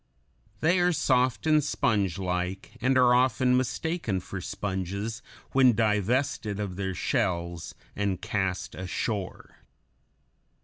They 0.61 0.79
are 0.79 0.91
soft 0.93 1.45
and 1.45 1.61
spongelike, 1.63 2.71
and 2.81 2.97
are 2.97 3.13
often 3.13 3.55
mistaken 3.55 4.19
for 4.19 4.41
sponges 4.41 5.21
when 5.51 5.73
divested 5.73 6.59
of 6.59 6.75
their 6.75 6.95
shells 6.95 7.75
and 7.95 8.19
cast 8.19 8.73
ashore. 8.73 9.57